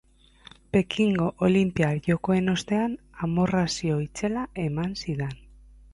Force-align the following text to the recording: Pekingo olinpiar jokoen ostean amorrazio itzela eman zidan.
Pekingo 0.75 1.27
olinpiar 1.47 2.01
jokoen 2.09 2.53
ostean 2.55 2.95
amorrazio 3.27 4.03
itzela 4.07 4.51
eman 4.69 5.01
zidan. 5.05 5.41